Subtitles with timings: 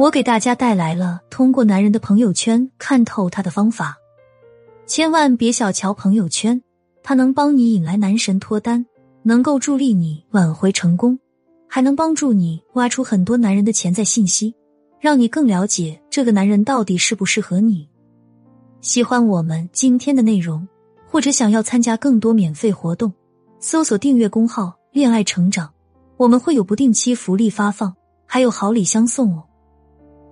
[0.00, 3.94] 我给大家带来了通过男人的朋友圈看透他的方法。
[4.86, 6.58] 千万别小瞧朋友圈，
[7.02, 8.86] 它能帮你引来男神脱单，
[9.22, 11.18] 能够助力你挽回成功，
[11.68, 14.54] 还能帮助你挖出很多男人的潜在信息，
[14.98, 17.86] 让你更了解这个男人到底适不适合你。
[18.80, 20.66] 喜欢我们今天的内容，
[21.10, 23.12] 或者想要参加更多免费活动，
[23.58, 25.70] 搜索订阅公号“恋爱成长”，
[26.16, 27.94] 我们会有不定期福利发放，
[28.24, 29.44] 还有好礼相送哦。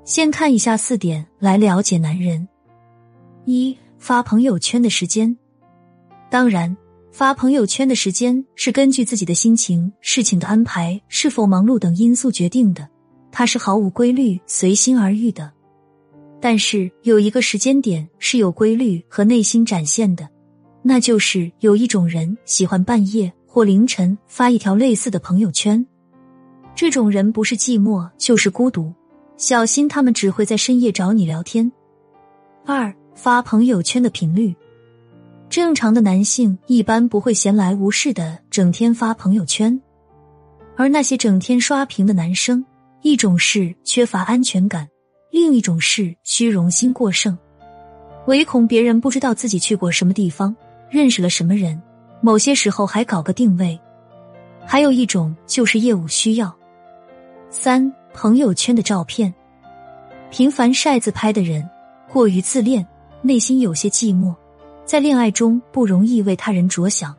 [0.09, 2.49] 先看以下四点来了解男人：
[3.45, 5.37] 一、发朋友圈的时间。
[6.31, 6.75] 当然，
[7.13, 12.89] 发朋友圈的时间是根据自己的心情、事情的安排、是否忙碌等因素决定的，
[13.31, 15.53] 它是毫无规律、随心而遇的。
[16.41, 20.27] 但是有一个时间点是有规律和内心展现的，
[20.81, 25.85] 那就是有一种人喜欢半夜或凌晨发一条类似的朋友圈。
[26.75, 28.91] 这种人不是寂寞就是孤独。
[29.39, 31.71] 小心，他们只会在深夜找你聊天。
[32.67, 34.53] 二发朋友圈的频率，
[35.49, 39.81] 正常的男性一般不会闲来无事的整天发朋友圈，
[40.77, 42.65] 而那些整天刷屏的男生，
[43.03, 44.89] 一种是缺乏安全感，
[45.31, 47.39] 另一种是虚荣心过剩，
[48.27, 50.55] 唯恐别人不知道自己去过什么地方，
[50.91, 51.81] 认识了什么人，
[52.21, 53.79] 某些时候还搞个定位。
[54.67, 56.53] 还有一种就是业务需要。
[57.51, 57.95] 三。
[58.21, 59.33] 朋友圈的照片，
[60.29, 61.65] 频繁晒自拍的人
[62.11, 62.85] 过于自恋，
[63.23, 64.35] 内心有些寂寞，
[64.85, 67.13] 在恋爱中不容易为他人着想；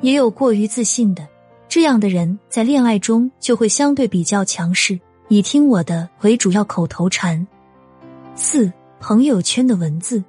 [0.00, 1.28] 也有过于自信的，
[1.68, 7.46] 这样的人在恋爱中就会相对比较强势，以听我的为主要口头禅。
[8.34, 10.24] 四朋友圈的文字，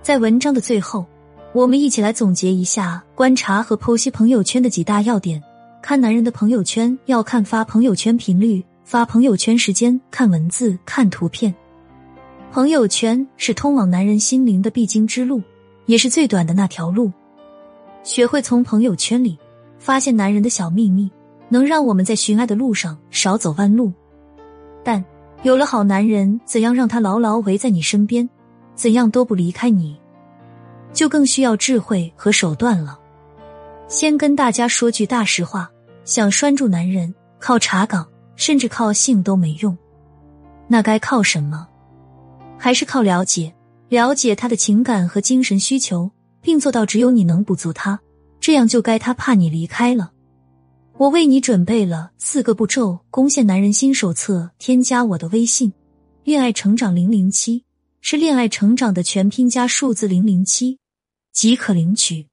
[0.00, 1.04] 在文章的最后，
[1.52, 5.42] 我们一起来总结一下观察和剖析朋友圈的几大要点。
[5.82, 8.64] 看男人的朋友圈，要看发朋友圈频率。
[8.86, 11.52] 发朋友圈时间，看文字，看图片。
[12.52, 15.42] 朋友圈是通往男人心灵的必经之路，
[15.86, 17.10] 也是最短的那条路。
[18.04, 19.36] 学会从朋友圈里
[19.80, 21.10] 发现男人的小秘密，
[21.48, 23.92] 能让我们在寻爱的路上少走弯路。
[24.84, 25.04] 但
[25.42, 28.30] 有了好男人，怎样让他牢牢围在你身边，
[28.76, 29.98] 怎样都不离开你，
[30.92, 32.96] 就更需要智慧和手段了。
[33.88, 35.68] 先跟大家说句大实话：
[36.04, 38.06] 想拴住男人，靠查岗。
[38.36, 39.76] 甚至靠性都没用，
[40.68, 41.66] 那该靠什么？
[42.58, 43.52] 还是靠了解，
[43.88, 46.10] 了解他的情感和精神需求，
[46.40, 47.98] 并做到只有你能补足他，
[48.38, 50.12] 这样就该他怕你离开了。
[50.98, 55.72] 我为你准备了四个步骤攻陷男人新手册，添加我的微信
[56.24, 57.64] “恋爱成长零零七”，
[58.00, 60.78] 是恋爱成长的全拼加数字零零七，
[61.32, 62.26] 即可领取。